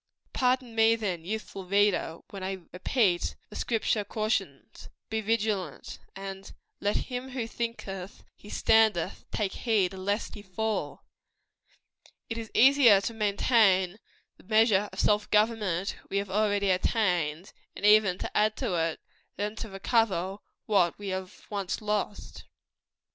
[0.33, 6.95] Pardon me, then, youthful reader, when I repeat the Scripture cautions "Be vigilant;" and "Let
[7.11, 11.03] him who thinketh he standeth, take heed lest he fall."
[12.31, 13.99] It is easier to maintain
[14.37, 18.99] the measure of self government we have already attained, and even to add to it,
[19.35, 22.45] than to recover what we have once lost.